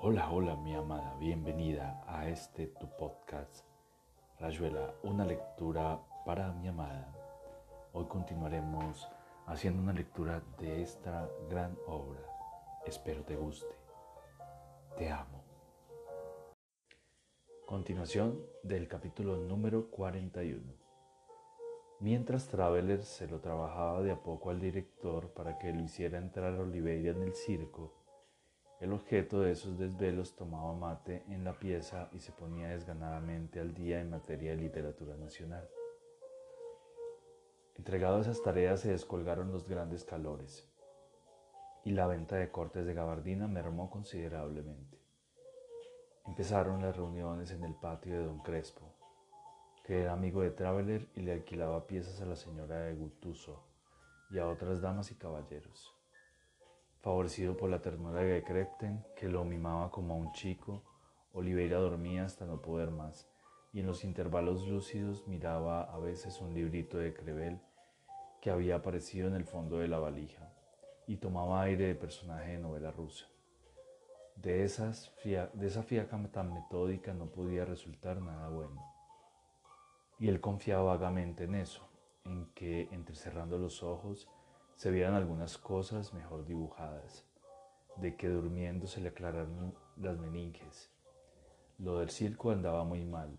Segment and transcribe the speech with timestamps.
[0.00, 3.66] Hola, hola mi amada, bienvenida a este tu podcast
[4.38, 7.12] Rayuela, una lectura para mi amada.
[7.92, 9.08] Hoy continuaremos
[9.46, 12.20] haciendo una lectura de esta gran obra.
[12.86, 13.74] Espero te guste.
[14.96, 15.42] Te amo.
[17.66, 20.62] Continuación del capítulo número 41.
[21.98, 26.54] Mientras Traveler se lo trabajaba de a poco al director para que lo hiciera entrar
[26.54, 27.97] a Oliveira en el circo,
[28.80, 33.74] el objeto de esos desvelos tomaba mate en la pieza y se ponía desganadamente al
[33.74, 35.68] día en materia de literatura nacional.
[37.74, 40.68] Entregado a esas tareas se descolgaron los grandes calores
[41.84, 44.98] y la venta de cortes de gabardina mermó considerablemente.
[46.26, 48.94] Empezaron las reuniones en el patio de don Crespo,
[49.84, 53.64] que era amigo de Traveler y le alquilaba piezas a la señora de Gutuso
[54.30, 55.97] y a otras damas y caballeros.
[57.00, 60.82] Favorecido por la ternura de Crepten, que lo mimaba como a un chico,
[61.32, 63.30] Oliveira dormía hasta no poder más,
[63.72, 67.60] y en los intervalos lúcidos miraba a veces un librito de Crevel
[68.40, 70.52] que había aparecido en el fondo de la valija,
[71.06, 73.26] y tomaba aire de personaje de novela rusa.
[74.34, 78.84] De, esas de esa fiaca tan metódica no podía resultar nada bueno.
[80.18, 81.88] Y él confiaba vagamente en eso,
[82.24, 84.28] en que, entrecerrando los ojos,
[84.78, 87.24] se vieran algunas cosas mejor dibujadas,
[87.96, 90.92] de que durmiendo se le aclararon las meninges.
[91.78, 93.36] Lo del circo andaba muy mal.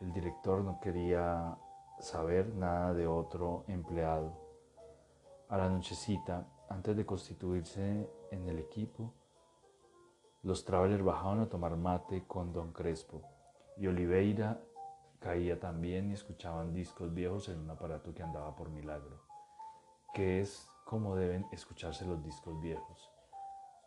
[0.00, 1.58] El director no quería
[1.98, 4.38] saber nada de otro empleado.
[5.48, 9.12] A la nochecita, antes de constituirse en el equipo,
[10.44, 13.22] los travelers bajaban a tomar mate con don Crespo
[13.76, 14.62] y Oliveira
[15.18, 19.20] caía también y escuchaban discos viejos en un aparato que andaba por milagro,
[20.14, 23.10] que es como deben escucharse los discos viejos.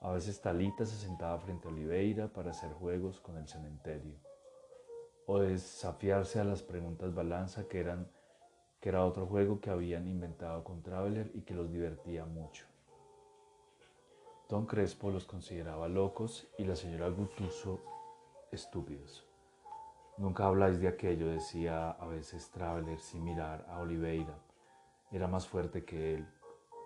[0.01, 4.15] A veces Talita se sentaba frente a Oliveira para hacer juegos con el cementerio,
[5.25, 8.11] o desafiarse a las preguntas balanza que eran
[8.81, 12.65] que era otro juego que habían inventado con Traveler y que los divertía mucho.
[14.49, 17.81] Don Crespo los consideraba locos y la señora Gutuso
[18.51, 19.25] estúpidos.
[20.17, 24.37] Nunca habláis de aquello, decía a veces Traveler sin mirar a Oliveira.
[25.11, 26.27] Era más fuerte que él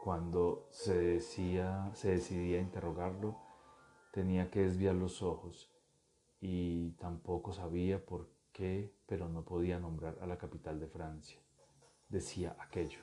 [0.03, 3.37] cuando se, decía, se decidía interrogarlo,
[4.11, 5.71] tenía que desviar los ojos
[6.41, 11.39] y tampoco sabía por qué, pero no podía nombrar a la capital de Francia.
[12.09, 12.99] Decía aquello,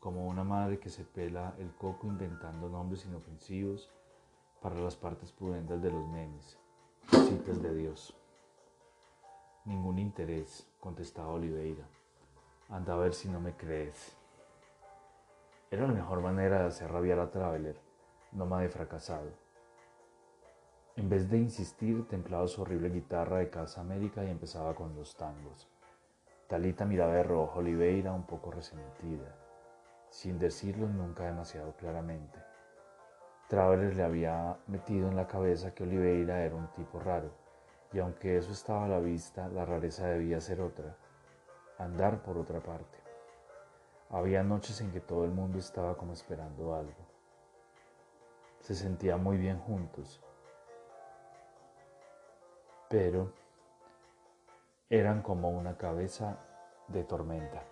[0.00, 3.90] como una madre que se pela el coco inventando nombres inofensivos
[4.60, 6.58] para las partes pudendas de los nenes.
[7.10, 8.14] Citas de Dios.
[9.64, 11.88] Ningún interés, contestaba Oliveira.
[12.68, 14.17] Anda a ver si no me crees.
[15.70, 17.78] Era la mejor manera de hacer rabiar a Traveler,
[18.32, 19.28] nómade fracasado.
[20.96, 25.14] En vez de insistir, templaba su horrible guitarra de Casa América y empezaba con los
[25.14, 25.68] tangos.
[26.46, 29.36] Talita miraba de rojo a Oliveira un poco resentida,
[30.08, 32.38] sin decirlo nunca demasiado claramente.
[33.48, 37.30] Traveler le había metido en la cabeza que Oliveira era un tipo raro,
[37.92, 40.96] y aunque eso estaba a la vista, la rareza debía ser otra,
[41.76, 42.97] andar por otra parte.
[44.10, 47.06] Había noches en que todo el mundo estaba como esperando algo.
[48.60, 50.22] Se sentía muy bien juntos,
[52.88, 53.34] pero
[54.88, 56.38] eran como una cabeza
[56.88, 57.62] de tormenta.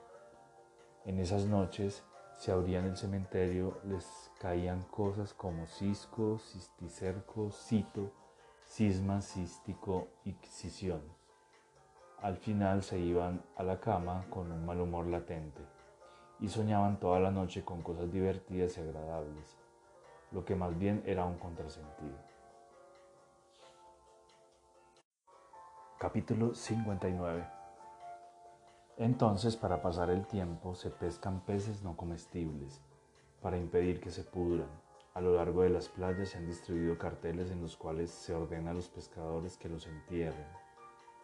[1.07, 2.05] En esas noches
[2.37, 8.13] se abrían el cementerio, les caían cosas como cisco, cisticerco, cito,
[8.67, 11.01] cisma, cístico y cisión.
[12.21, 15.76] Al final se iban a la cama con un mal humor latente
[16.41, 19.57] y soñaban toda la noche con cosas divertidas y agradables,
[20.33, 22.17] lo que más bien era un contrasentido.
[25.99, 27.47] Capítulo 59
[28.99, 32.83] Entonces, para pasar el tiempo, se pescan peces no comestibles,
[33.41, 34.69] para impedir que se pudran.
[35.15, 38.73] A lo largo de las playas se han distribuido carteles en los cuales se ordena
[38.73, 40.67] a los pescadores que los entierren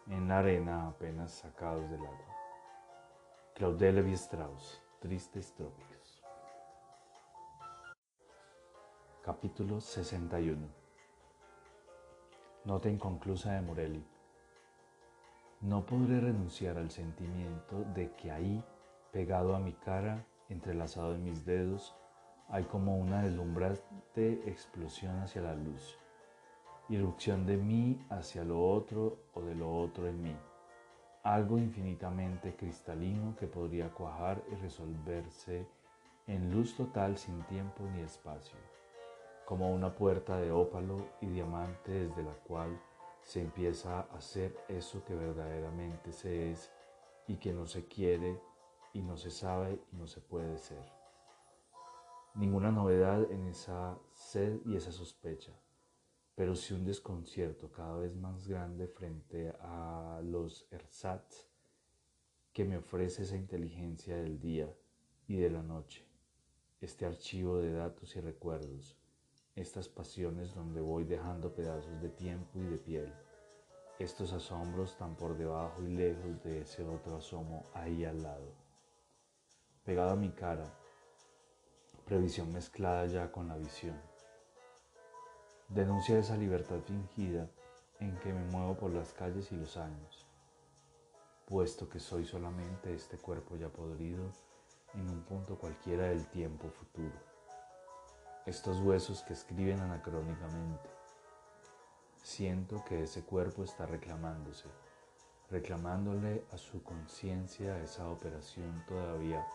[0.07, 2.35] en la arena apenas sacados del agua.
[3.55, 6.23] Claude Levi Strauss Tristes Trópicos.
[9.21, 10.65] Capítulo 61.
[12.63, 14.01] Nota inconclusa de Morelli.
[15.59, 18.63] No podré renunciar al sentimiento de que ahí,
[19.11, 21.93] pegado a mi cara, entrelazado en mis dedos,
[22.47, 25.99] hay como una deslumbrante explosión hacia la luz,
[26.87, 30.37] irrupción de mí hacia lo otro o de lo otro en mí
[31.23, 35.65] algo infinitamente cristalino que podría cuajar y resolverse
[36.27, 38.57] en luz total sin tiempo ni espacio.
[39.45, 42.79] como una puerta de ópalo y diamante desde la cual
[43.21, 46.71] se empieza a hacer eso que verdaderamente se es
[47.27, 48.39] y que no se quiere
[48.93, 50.83] y no se sabe y no se puede ser.
[52.35, 55.51] Ninguna novedad en esa sed y esa sospecha,
[56.35, 61.47] pero sí un desconcierto cada vez más grande frente a los ersatz
[62.51, 64.73] que me ofrece esa inteligencia del día
[65.27, 66.05] y de la noche,
[66.81, 68.97] este archivo de datos y recuerdos,
[69.55, 73.13] estas pasiones donde voy dejando pedazos de tiempo y de piel,
[73.99, 78.53] estos asombros tan por debajo y lejos de ese otro asomo ahí al lado.
[79.83, 80.73] Pegado a mi cara,
[82.05, 84.12] previsión mezclada ya con la visión.
[85.69, 87.49] Denuncia esa libertad fingida
[87.99, 90.23] en que me muevo por las calles y los años
[91.45, 94.31] puesto que soy solamente este cuerpo ya podrido
[94.93, 97.13] en un punto cualquiera del tiempo futuro.
[98.45, 100.89] Estos huesos que escriben anacrónicamente.
[102.23, 104.65] Siento que ese cuerpo está reclamándose,
[105.49, 109.45] reclamándole a su conciencia esa operación todavía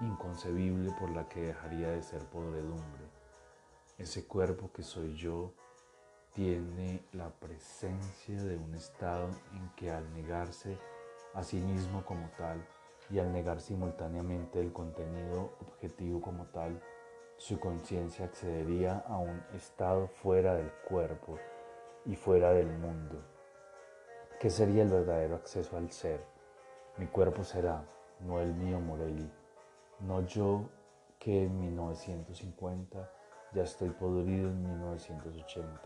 [0.00, 3.11] inconcebible por la que dejaría de ser podredumbre.
[4.02, 5.52] Ese cuerpo que soy yo
[6.34, 10.76] tiene la presencia de un estado en que al negarse
[11.34, 12.66] a sí mismo como tal
[13.10, 16.82] y al negar simultáneamente el contenido objetivo como tal,
[17.36, 21.38] su conciencia accedería a un estado fuera del cuerpo
[22.04, 23.22] y fuera del mundo.
[24.40, 26.26] ¿Qué sería el verdadero acceso al ser?
[26.96, 27.84] Mi cuerpo será,
[28.18, 29.30] no el mío Morelli,
[30.00, 30.68] no yo
[31.20, 33.21] que en 1950
[33.52, 35.80] ya estoy podrido en 1980.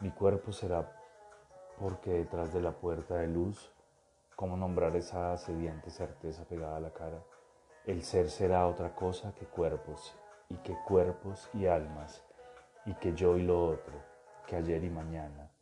[0.00, 0.90] Mi cuerpo será
[1.78, 3.74] porque detrás de la puerta de luz
[4.36, 7.22] ¿Cómo nombrar esa sediente certeza pegada a la cara?
[7.86, 10.12] El ser será otra cosa que cuerpos,
[10.48, 12.24] y que cuerpos y almas,
[12.84, 13.94] y que yo y lo otro,
[14.48, 15.52] que ayer y mañana.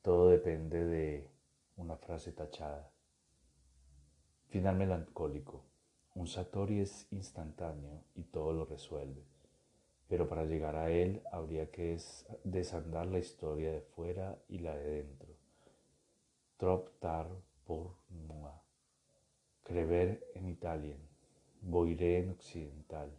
[0.00, 1.30] Todo depende de
[1.76, 2.90] una frase tachada.
[4.48, 5.66] Final melancólico.
[6.14, 9.26] Un Satori es instantáneo y todo lo resuelve,
[10.08, 11.98] pero para llegar a él habría que
[12.44, 15.28] desandar la historia de fuera y la de dentro.
[16.56, 17.28] Trop tard
[17.64, 18.52] por moi.
[19.62, 20.98] Crever en italien,
[21.60, 23.10] boiré en occidental.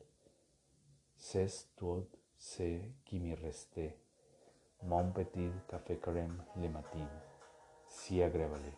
[1.17, 2.07] C'est tout
[2.37, 3.97] ce qui me restait.
[4.83, 7.09] Mon petit café crème le matin.
[7.87, 8.73] Si agrévale.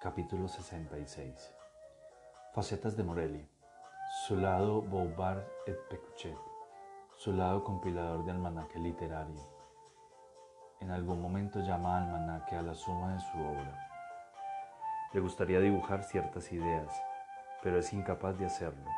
[0.00, 1.54] Capítulo 66
[2.54, 3.49] Facetas de Morelli
[4.30, 6.38] Su lado Bouvard et Pecuchet
[7.16, 9.42] Su lado compilador de almanaque literario
[10.78, 13.90] en algún momento llama almanaque a la suma de su obra.
[15.12, 16.94] Le gustaría dibujar ciertas ideas,
[17.60, 18.88] pero es incapaz de hacerlo.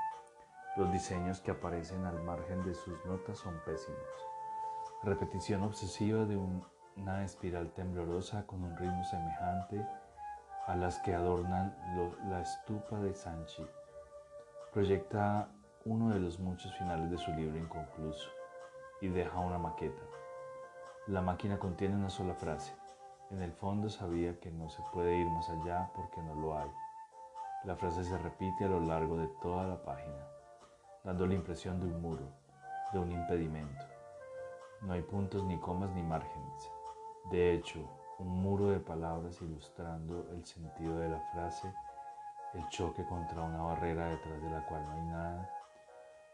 [0.77, 3.99] Los diseños que aparecen al margen de sus notas son pésimos.
[5.03, 9.83] Repetición obsesiva de una espiral temblorosa con un ritmo semejante
[10.67, 11.75] a las que adornan
[12.29, 13.67] la estupa de Sanchi.
[14.73, 15.51] Proyecta
[15.85, 18.31] uno de los muchos finales de su libro inconcluso
[19.03, 20.01] y deja una maqueta.
[21.09, 22.75] La máquina contiene una sola frase.
[23.31, 26.71] En el fondo sabía que no se puede ir más allá porque no lo hay.
[27.65, 30.27] La frase se repite a lo largo de toda la página,
[31.05, 32.33] dando la impresión de un muro,
[32.95, 33.85] de un impedimento.
[34.81, 36.73] No hay puntos ni comas ni márgenes.
[37.31, 37.87] De hecho,
[38.19, 41.75] un muro de palabras ilustrando el sentido de la frase,
[42.55, 45.51] el choque contra una barrera detrás de la cual no hay nada,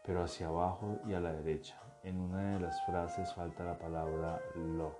[0.03, 4.41] pero hacia abajo y a la derecha, en una de las frases falta la palabra
[4.55, 4.97] lo.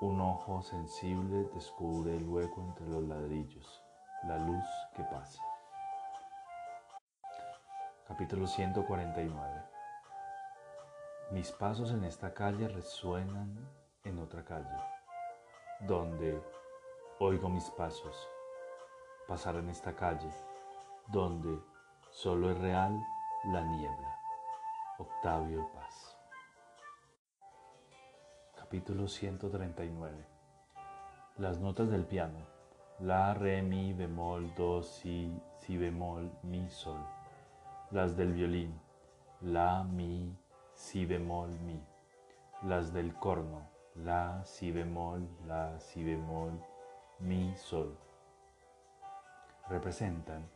[0.00, 3.82] Un ojo sensible descubre el hueco entre los ladrillos,
[4.24, 5.42] la luz que pasa.
[8.06, 9.62] Capítulo 149
[11.32, 13.58] Mis pasos en esta calle resuenan
[14.04, 14.76] en otra calle,
[15.80, 16.40] donde
[17.18, 18.28] oigo mis pasos
[19.26, 20.30] pasar en esta calle,
[21.08, 21.58] donde
[22.10, 23.04] solo es real
[23.46, 24.20] la niebla.
[24.98, 26.16] Octavio Paz.
[28.56, 30.26] Capítulo 139.
[31.38, 32.38] Las notas del piano.
[33.00, 36.98] La, re, mi, bemol, do, si, si bemol, mi, sol.
[37.90, 38.80] Las del violín.
[39.42, 40.34] La, mi,
[40.74, 41.78] si bemol, mi.
[42.62, 43.68] Las del corno.
[43.96, 46.52] La, si bemol, la, si bemol,
[47.18, 47.96] mi, sol.
[49.68, 50.48] Representan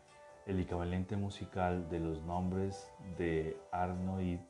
[0.47, 4.41] el equivalente musical de los nombres de Arnold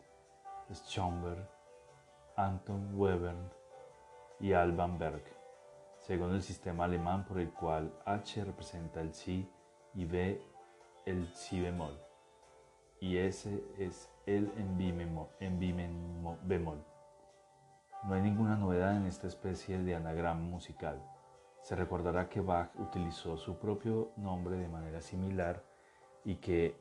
[0.73, 1.49] Schomberg,
[2.37, 3.51] Anton Webern
[4.39, 5.25] y Alban Berg,
[5.99, 9.49] según el sistema alemán por el cual H representa el Si
[9.95, 10.41] y B
[11.07, 11.99] el Si bemol.
[13.01, 14.77] y ese es el en
[16.43, 16.85] bemol.
[18.05, 21.03] No hay ninguna novedad en esta especie de anagrama musical.
[21.63, 25.63] Se recordará que Bach utilizó su propio nombre de manera similar
[26.25, 26.75] y que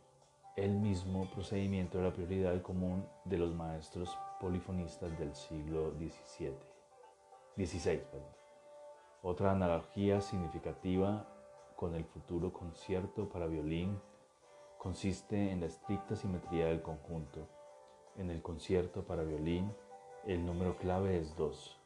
[0.55, 6.57] el mismo procedimiento era prioridad común de los maestros polifonistas del siglo XVII.
[7.55, 8.01] XVI.
[9.21, 11.25] Otra analogía significativa
[11.75, 14.01] con el futuro concierto para violín
[14.77, 17.47] consiste en la estricta simetría del conjunto.
[18.15, 19.73] En el concierto para violín,
[20.25, 21.77] el número clave es 2,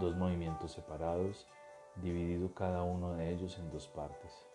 [0.00, 1.46] dos movimientos separados,
[1.96, 4.46] dividido cada uno de ellos en dos partes.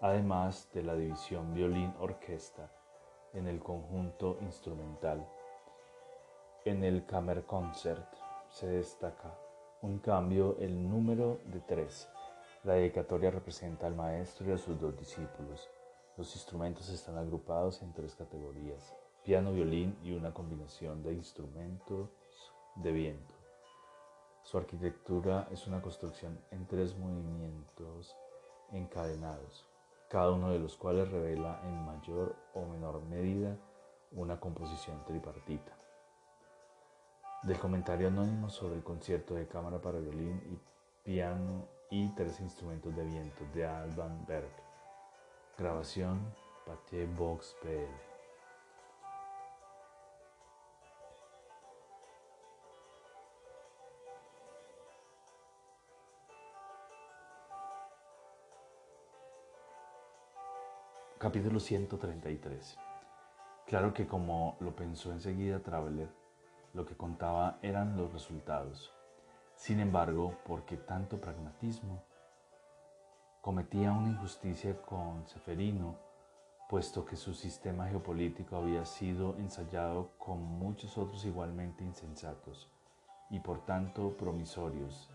[0.00, 2.70] Además de la división violín-orquesta
[3.32, 5.26] en el conjunto instrumental.
[6.64, 8.14] En el Kammerkonzert
[8.50, 9.34] se destaca
[9.82, 12.08] un cambio el número de tres.
[12.64, 15.68] La dedicatoria representa al maestro y a sus dos discípulos.
[16.16, 22.10] Los instrumentos están agrupados en tres categorías, piano, violín y una combinación de instrumentos
[22.74, 23.37] de viento.
[24.48, 28.16] Su arquitectura es una construcción en tres movimientos
[28.72, 29.68] encadenados,
[30.08, 33.58] cada uno de los cuales revela en mayor o menor medida
[34.12, 35.76] una composición tripartita.
[37.42, 40.58] Del comentario anónimo sobre el concierto de cámara para violín y
[41.04, 44.48] piano y tres instrumentos de viento de Alban Berg.
[45.58, 48.07] Grabación Pathé Box PL.
[61.18, 62.78] Capítulo 133.
[63.66, 66.08] Claro que como lo pensó enseguida Traveler,
[66.74, 68.94] lo que contaba eran los resultados.
[69.56, 72.04] Sin embargo, porque tanto pragmatismo,
[73.40, 75.96] cometía una injusticia con Seferino,
[76.68, 82.70] puesto que su sistema geopolítico había sido ensayado con muchos otros igualmente insensatos
[83.28, 85.10] y por tanto promisorios.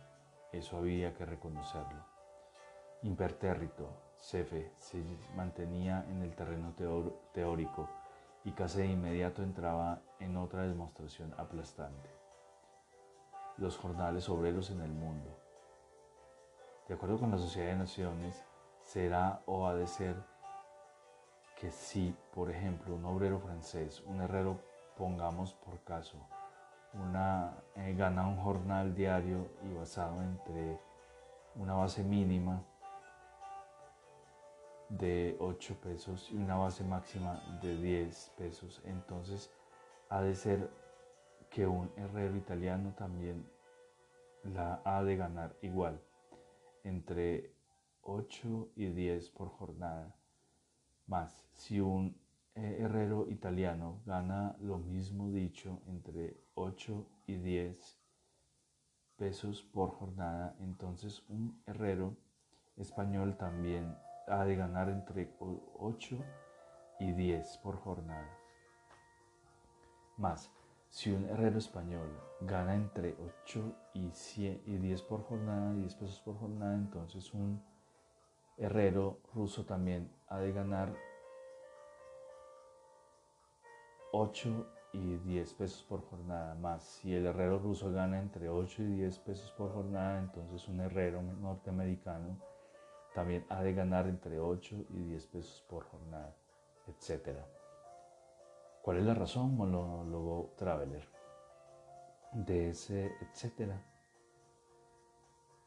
[0.52, 2.04] Eso había que reconocerlo.
[3.04, 5.03] Impertérrito, Cefe se
[5.36, 6.74] mantenía en el terreno
[7.34, 7.89] teórico
[8.46, 12.10] y casi de inmediato entraba en otra demostración aplastante.
[13.58, 15.30] Los jornales obreros en el mundo.
[16.88, 18.46] De acuerdo con la Sociedad de Naciones,
[18.82, 20.15] será o ha de ser
[21.60, 24.58] que si, por ejemplo, un obrero francés, un herrero,
[24.98, 26.18] pongamos por caso,
[26.94, 30.80] una, eh, gana un jornal diario y basado entre
[31.56, 32.63] una base mínima
[34.98, 38.82] de 8 pesos y una base máxima de 10 pesos.
[38.86, 39.52] Entonces
[40.10, 40.70] ha de ser
[41.50, 43.46] que un herrero italiano también
[44.44, 46.00] la ha de ganar igual,
[46.84, 47.54] entre
[48.02, 50.16] 8 y 10 por jornada.
[51.08, 52.16] Más, si un
[52.56, 58.00] eh, herrero italiano gana lo mismo dicho entre 8 y 10
[59.16, 62.16] pesos por jornada, entonces un herrero
[62.78, 63.96] español también
[64.27, 66.18] ha de ganar entre 8
[67.00, 68.38] y 10 por jornada.
[70.18, 70.51] Más,
[70.89, 72.08] si un herrero español
[72.42, 74.10] gana entre 8 y,
[74.77, 77.62] 10 por jornada, 10 pesos por jornada, entonces un
[78.58, 80.94] herrero ruso también ha de ganar
[84.12, 86.84] 8 y 10 pesos por jornada más.
[86.84, 91.22] Si el herrero ruso gana entre 8 y 10 pesos por jornada, entonces un herrero
[91.24, 92.38] norteamericano
[93.13, 96.36] también ha de ganar entre 8 y 10 pesos por jornada,
[96.88, 97.38] etc.
[98.82, 101.08] ¿Cuál es la razón, monólogo Traveler,
[102.34, 103.82] de ese etcétera?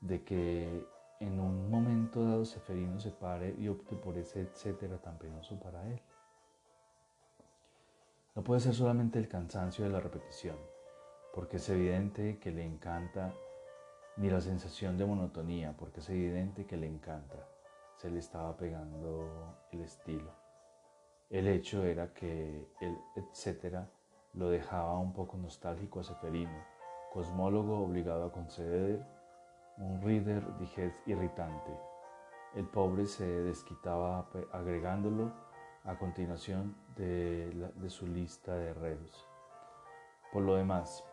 [0.01, 0.87] De que
[1.21, 5.87] en un momento dado Seferino se pare y opte por ese etcétera tan penoso para
[5.89, 6.01] él.
[8.35, 10.59] No puede ser solamente el cansancio de la repetición,
[11.33, 13.33] porque es evidente que le encanta
[14.17, 17.37] ni la sensación de monotonía, porque es evidente que le encanta,
[17.97, 20.31] se le estaba pegando el estilo.
[21.29, 23.91] El hecho era que el etcétera
[24.35, 26.65] lo dejaba un poco nostálgico a Seferino,
[27.13, 29.05] cosmólogo obligado a conceder
[29.79, 30.43] un reader
[31.07, 31.79] irritante.
[32.55, 35.33] El pobre se desquitaba agregándolo
[35.85, 39.27] a continuación de, de su lista de herreros.
[40.33, 41.05] Por lo demás,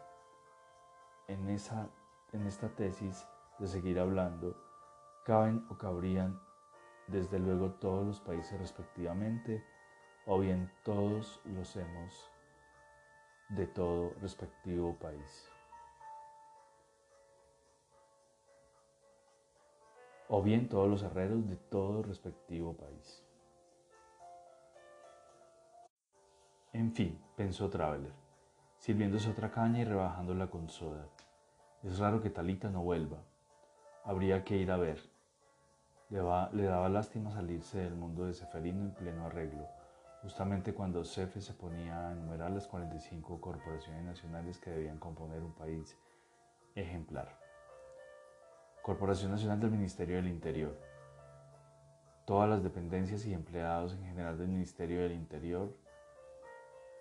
[1.27, 1.89] en esa
[2.33, 3.27] en esta tesis
[3.59, 4.55] de seguir hablando,
[5.23, 6.39] caben o cabrían
[7.07, 9.63] desde luego todos los países respectivamente,
[10.25, 12.31] o bien todos los hemos
[13.49, 15.49] de todo respectivo país.
[20.29, 23.23] O bien todos los herreros de todo respectivo país.
[26.71, 28.13] En fin, pensó Traveler,
[28.79, 31.07] sirviéndose otra caña y rebajándola con soda.
[31.83, 33.17] Es raro que Talita no vuelva.
[34.03, 35.01] Habría que ir a ver.
[36.09, 39.67] Le, daba lástima salirse del mundo de Seferino en pleno arreglo,
[40.21, 45.53] justamente cuando Cefe se ponía a enumerar las 45 corporaciones nacionales que debían componer un
[45.53, 45.97] país
[46.75, 47.37] ejemplar.
[48.81, 50.77] Corporación Nacional del Ministerio del Interior.
[52.25, 55.73] Todas las dependencias y empleados en general del Ministerio del Interior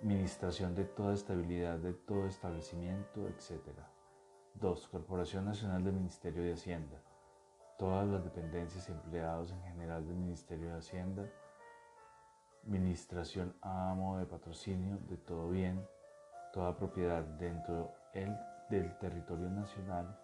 [0.02, 3.91] administración de toda estabilidad de todo establecimiento, etc.
[4.54, 4.88] 2.
[4.88, 6.98] Corporación Nacional del Ministerio de Hacienda.
[7.78, 11.24] Todas las dependencias y empleados en general del Ministerio de Hacienda.
[12.66, 15.84] Administración a de patrocinio de todo bien,
[16.52, 18.36] toda propiedad dentro el,
[18.70, 20.16] del territorio nacional.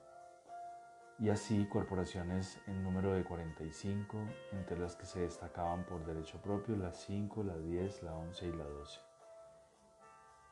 [1.18, 4.18] Y así corporaciones en número de 45,
[4.52, 8.52] entre las que se destacaban por derecho propio las 5, la 10, la 11 y
[8.52, 9.00] la 12.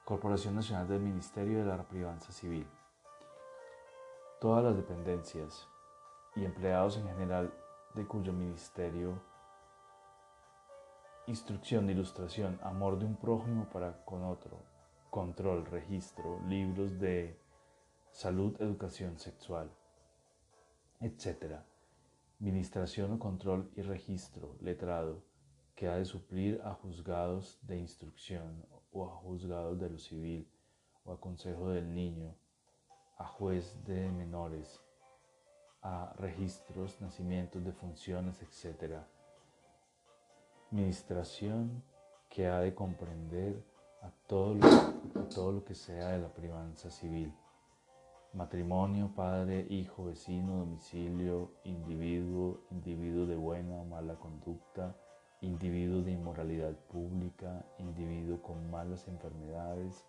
[0.04, 2.66] Corporación Nacional del Ministerio de la Privanza Civil.
[4.40, 5.68] Todas las dependencias
[6.34, 7.52] y empleados en general
[7.94, 9.20] de cuyo ministerio
[11.26, 14.62] instrucción, ilustración, amor de un prójimo para con otro,
[15.10, 17.36] control, registro, libros de
[18.12, 19.70] salud, educación sexual,
[21.00, 21.56] etc.
[22.40, 25.24] Administración o control y registro, letrado,
[25.74, 30.48] que ha de suplir a juzgados de instrucción o a juzgados de lo civil
[31.04, 32.36] o a consejo del niño,
[33.16, 34.80] a juez de menores,
[35.82, 38.94] a registros, nacimientos de funciones, etc.
[40.70, 41.82] Administración
[42.28, 43.62] que ha de comprender
[44.02, 47.32] a todo lo, a todo lo que sea de la privanza civil.
[48.32, 54.94] Matrimonio, padre, hijo, vecino, domicilio, individuo, individuo de buena o mala conducta,
[55.40, 60.04] individuo de inmoralidad pública, individuo con malas enfermedades,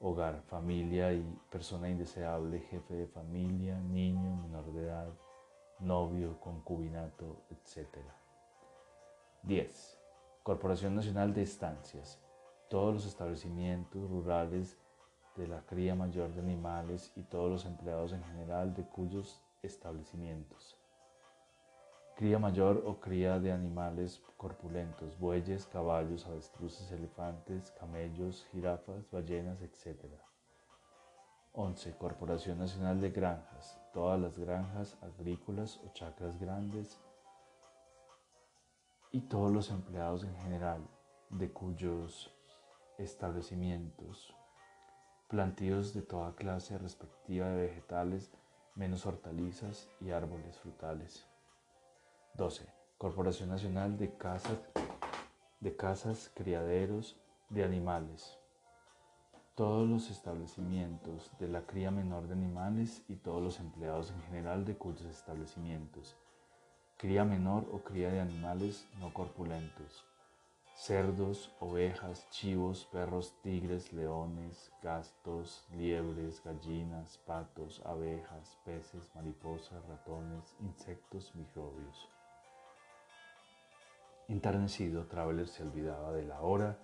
[0.00, 5.08] hogar, familia y persona indeseable, jefe de familia, niño, menor de edad,
[5.78, 7.88] novio, concubinato, etc.
[9.42, 9.98] 10.
[10.42, 12.18] Corporación Nacional de Estancias.
[12.70, 14.78] Todos los establecimientos rurales
[15.36, 20.79] de la cría mayor de animales y todos los empleados en general de cuyos establecimientos
[22.20, 30.04] cría mayor o cría de animales corpulentos, bueyes, caballos, avestruces, elefantes, camellos, jirafas, ballenas, etc.
[31.54, 31.96] 11.
[31.96, 37.00] Corporación Nacional de Granjas, todas las granjas agrícolas o chacras grandes
[39.12, 40.86] y todos los empleados en general
[41.30, 42.30] de cuyos
[42.98, 44.36] establecimientos,
[45.26, 48.30] plantíos de toda clase respectiva de vegetales,
[48.74, 51.26] menos hortalizas y árboles frutales.
[52.40, 52.66] 12.
[52.96, 54.58] Corporación Nacional de Casas,
[55.60, 58.38] de Casas, Criaderos de Animales.
[59.54, 64.64] Todos los establecimientos de la cría menor de animales y todos los empleados en general
[64.64, 66.16] de cuyos establecimientos.
[66.96, 70.06] Cría menor o cría de animales no corpulentos.
[70.74, 81.34] Cerdos, ovejas, chivos, perros, tigres, leones, gastos, liebres, gallinas, patos, abejas, peces, mariposas, ratones, insectos,
[81.34, 82.08] microbios.
[84.30, 86.78] Enternecido, Traveler se olvidaba de la hora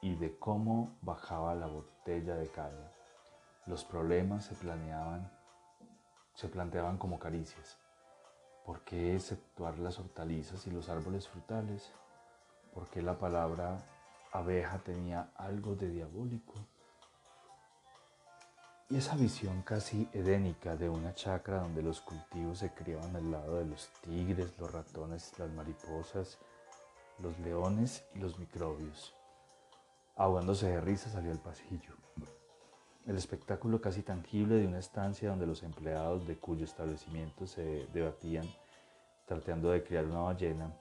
[0.00, 2.90] y de cómo bajaba la botella de caña.
[3.66, 5.30] Los problemas se planeaban,
[6.32, 7.76] se planteaban como caricias.
[8.64, 11.92] ¿Por qué exceptuar las hortalizas y los árboles frutales?
[12.72, 13.76] ¿Por qué la palabra
[14.32, 16.54] abeja tenía algo de diabólico?
[18.88, 23.58] Y esa visión casi edénica de una chacra donde los cultivos se criaban al lado
[23.58, 26.38] de los tigres, los ratones, las mariposas,
[27.18, 29.14] los leones y los microbios.
[30.16, 31.94] Ahogándose de risa salió al pasillo.
[33.06, 38.46] El espectáculo casi tangible de una estancia donde los empleados de cuyo establecimiento se debatían
[39.26, 40.72] tratando de criar una ballena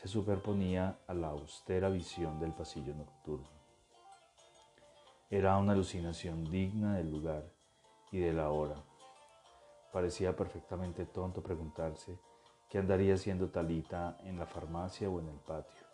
[0.00, 3.48] se superponía a la austera visión del pasillo nocturno.
[5.28, 7.50] Era una alucinación digna del lugar
[8.12, 8.76] y de la hora.
[9.92, 12.16] Parecía perfectamente tonto preguntarse
[12.68, 15.86] ¿Qué andaría haciendo Talita en la farmacia o en el patio,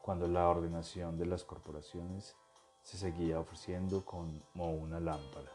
[0.00, 2.34] cuando la ordenación de las corporaciones
[2.82, 5.52] se seguía ofreciendo como una lámpara.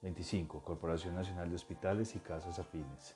[0.00, 0.62] 25.
[0.62, 3.14] Corporación Nacional de Hospitales y Casas Afines.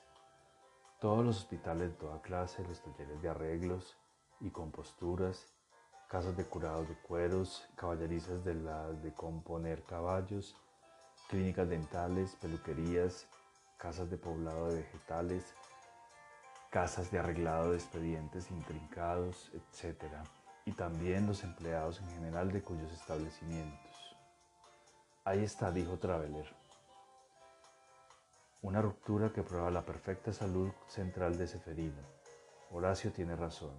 [0.99, 3.97] Todos los hospitales de toda clase, los talleres de arreglos
[4.39, 5.47] y composturas,
[6.07, 10.55] casas de curados de cueros, caballerizas de las de componer caballos,
[11.27, 13.27] clínicas dentales, peluquerías,
[13.81, 15.55] casas de poblado de vegetales,
[16.69, 20.03] casas de arreglado de expedientes intrincados, etc.
[20.65, 24.15] Y también los empleados en general de cuyos establecimientos.
[25.23, 26.45] Ahí está, dijo Traveler.
[28.61, 32.03] Una ruptura que prueba la perfecta salud central de Seferino.
[32.69, 33.73] Horacio tiene razón.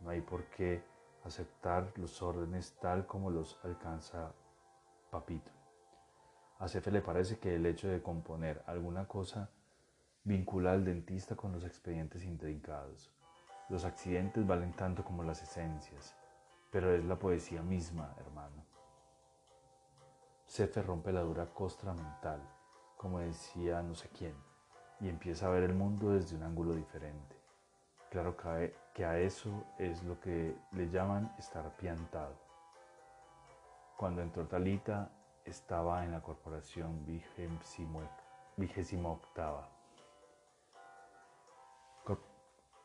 [0.00, 0.84] No hay por qué
[1.24, 4.34] aceptar los órdenes tal como los alcanza
[5.10, 5.50] Papito.
[6.58, 9.50] A Cefe le parece que el hecho de componer alguna cosa
[10.24, 13.12] vincula al dentista con los expedientes intrincados.
[13.68, 16.16] Los accidentes valen tanto como las esencias,
[16.70, 18.64] pero es la poesía misma, hermano.
[20.46, 22.40] Cefe rompe la dura costra mental,
[22.96, 24.34] como decía no sé quién,
[25.00, 27.36] y empieza a ver el mundo desde un ángulo diferente.
[28.10, 28.36] Claro
[28.94, 32.34] que a eso es lo que le llaman estar piantado.
[33.96, 35.10] Cuando entró Talita,
[35.46, 37.04] estaba en la corporación
[38.56, 39.68] vigésimo octava.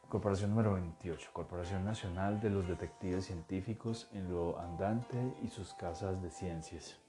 [0.10, 6.21] Corporación número 28, Corporación Nacional de los Detectives Científicos en lo andante y sus casas
[6.21, 7.00] de ciencias.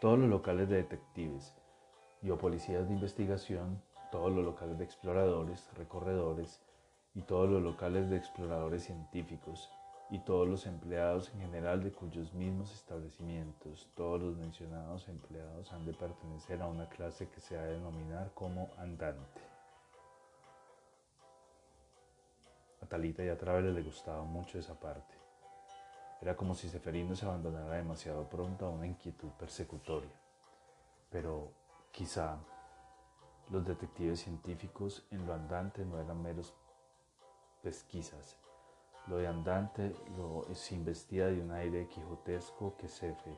[0.00, 1.52] Todos los locales de detectives
[2.22, 6.60] y policías de investigación, todos los locales de exploradores, recorredores
[7.16, 9.68] y todos los locales de exploradores científicos
[10.12, 15.86] y todos los empleados en general de cuyos mismos establecimientos, todos los mencionados empleados han
[15.86, 19.40] de pertenecer a una clase que se ha de denominar como andante.
[22.82, 25.14] A Talita y a Traveler le gustaba mucho esa parte.
[26.20, 30.12] Era como si Seferino se abandonara demasiado pronto a una inquietud persecutoria.
[31.08, 31.52] Pero
[31.90, 32.36] quizá
[33.48, 36.52] los detectives científicos en lo andante no eran meros
[37.62, 38.36] pesquisas,
[39.06, 43.36] lo de andante lo se investida de un aire quijotesco que Cefe,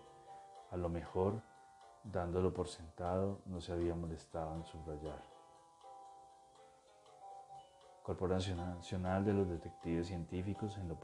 [0.70, 1.40] a lo mejor,
[2.02, 5.22] dándolo por sentado, no se había molestado en subrayar.
[8.02, 10.98] Corporación Nacional de los Detectives Científicos en lo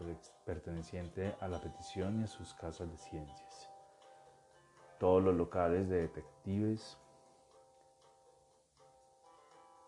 [0.45, 3.71] perteneciente a la petición y a sus casas de ciencias.
[4.99, 6.99] Todos los locales de detectives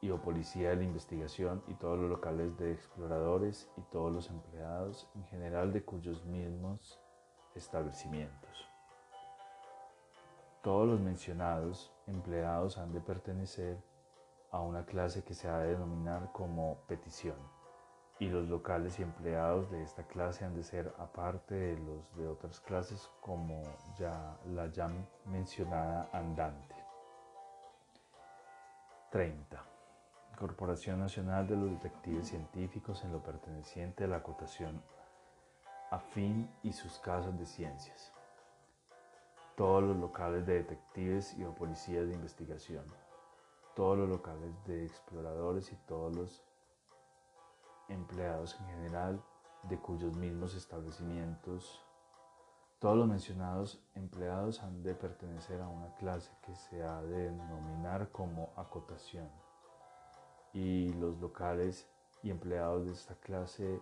[0.02, 4.28] y o policía de la investigación y todos los locales de exploradores y todos los
[4.28, 7.00] empleados en general de cuyos mismos
[7.54, 8.68] establecimientos.
[10.60, 13.78] Todos los mencionados empleados han de pertenecer
[14.50, 17.36] a una clase que se ha de denominar como petición
[18.18, 22.26] y los locales y empleados de esta clase han de ser aparte de los de
[22.26, 23.62] otras clases como
[23.96, 24.90] ya la ya
[25.26, 26.74] mencionada andante.
[29.10, 29.71] 30.
[30.42, 34.82] Corporación Nacional de los Detectives Científicos en lo perteneciente a la acotación
[35.92, 38.12] afín y sus casas de ciencias.
[39.56, 42.84] Todos los locales de detectives y o policías de investigación.
[43.76, 46.42] Todos los locales de exploradores y todos los
[47.88, 49.22] empleados en general
[49.62, 51.86] de cuyos mismos establecimientos
[52.80, 58.10] todos los mencionados empleados han de pertenecer a una clase que se ha de denominar
[58.10, 59.41] como acotación
[60.52, 61.86] y los locales
[62.22, 63.80] y empleados de esta clase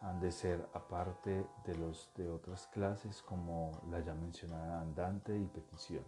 [0.00, 5.46] han de ser aparte de los de otras clases como la ya mencionada andante y
[5.46, 6.04] petición.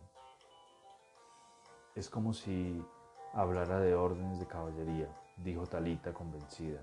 [1.95, 2.85] Es como si
[3.33, 6.81] hablara de órdenes de caballería, dijo Talita convencida.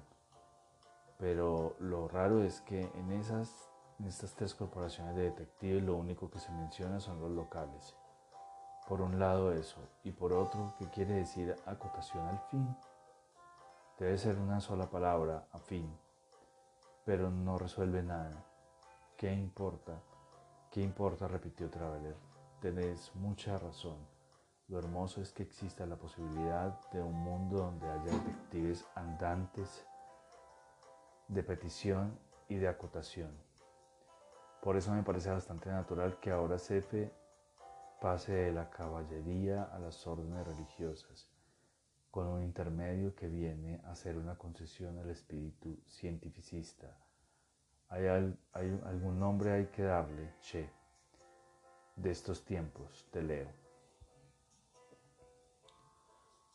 [1.18, 6.32] Pero lo raro es que en, esas, en estas tres corporaciones de detectives lo único
[6.32, 7.94] que se menciona son los locales.
[8.88, 12.76] Por un lado eso, y por otro, ¿qué quiere decir acotación al fin?
[14.00, 15.96] Debe ser una sola palabra, afín,
[17.06, 18.44] pero no resuelve nada.
[19.18, 20.02] ¿Qué importa?
[20.72, 21.28] ¿Qué importa?
[21.28, 22.16] repitió Traveler.
[22.60, 23.98] Tenés mucha razón.
[24.68, 29.86] Lo hermoso es que exista la posibilidad de un mundo donde haya detectives andantes
[31.28, 33.32] de petición y de acotación.
[34.62, 37.14] Por eso me parece bastante natural que ahora Cefe
[38.00, 41.31] pase de la caballería a las órdenes religiosas
[42.12, 46.98] con un intermedio que viene a ser una concesión al espíritu cientificista.
[47.88, 48.06] Hay,
[48.54, 50.70] algún nombre hay que darle, che,
[51.96, 53.48] de estos tiempos, te leo.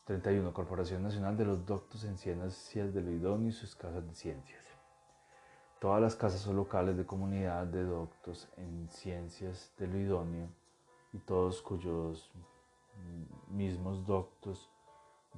[0.05, 0.53] 31.
[0.53, 4.63] Corporación Nacional de los Doctos en Ciencias de lo y sus casas de ciencias.
[5.81, 10.49] Todas las casas o locales de comunidad de doctos en ciencias de lo idóneo
[11.13, 12.31] y todos cuyos
[13.49, 14.71] mismos doctos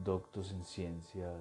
[0.03, 1.35] doctos en ciencias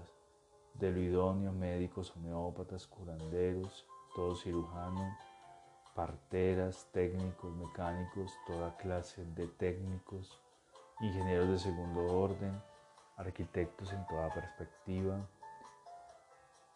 [0.74, 5.14] de lo idóneo, médicos, homeópatas, curanderos, todos cirujanos,
[5.94, 10.40] parteras, técnicos, mecánicos, toda clase de técnicos,
[11.00, 12.60] ingenieros de segundo orden,
[13.16, 15.18] arquitectos en toda perspectiva,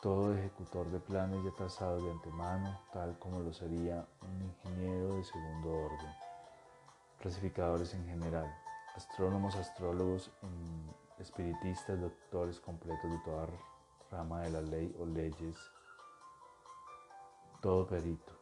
[0.00, 5.24] todo ejecutor de planes ya trazados de antemano, tal como lo sería un ingeniero de
[5.24, 6.12] segundo orden,
[7.20, 8.52] clasificadores en general,
[8.96, 10.32] astrónomos, astrólogos,
[11.22, 13.46] espiritistas, doctores completos de toda
[14.10, 15.56] rama de la ley o leyes,
[17.60, 18.32] todo perito,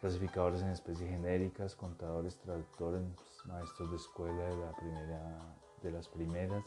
[0.00, 3.02] clasificadores en especies genéricas, contadores, traductores,
[3.46, 6.64] maestros de escuela de, la primera, de las primeras,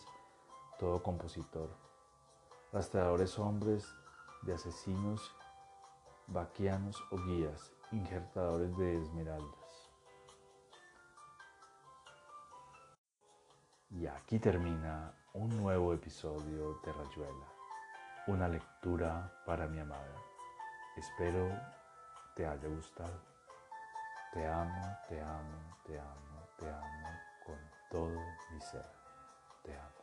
[0.79, 1.69] todo compositor,
[2.73, 3.87] rastreadores hombres
[4.41, 5.31] de asesinos,
[6.27, 9.59] vaquianos o guías, injertadores de esmeraldas.
[13.91, 17.45] Y aquí termina un nuevo episodio de Rayuela,
[18.27, 20.15] una lectura para mi amada.
[20.97, 21.49] Espero
[22.35, 23.21] te haya gustado.
[24.33, 27.59] Te amo, te amo, te amo, te amo con
[27.91, 28.19] todo
[28.51, 28.85] mi ser.
[29.63, 29.98] Te amo.